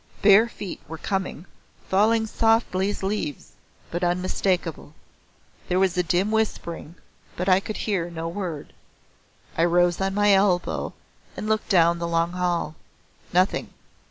Bare 0.23 0.49
feet 0.49 0.79
were 0.87 0.97
coming, 0.97 1.45
falling 1.87 2.25
softly 2.25 2.89
as 2.89 3.03
leaves, 3.03 3.51
but 3.91 4.03
unmistakable. 4.03 4.95
There 5.69 5.77
was 5.77 5.95
a 5.95 6.01
dim 6.01 6.31
whispering 6.31 6.95
but 7.35 7.47
I 7.47 7.59
could 7.59 7.77
hear 7.77 8.09
no 8.09 8.27
word. 8.27 8.73
I 9.55 9.63
rose 9.63 10.01
on 10.01 10.15
my 10.15 10.33
elbow 10.33 10.93
and 11.37 11.47
looked 11.47 11.69
down 11.69 11.99
the 11.99 12.07
long 12.07 12.31
hall. 12.31 12.73
Nothing. 13.31 13.75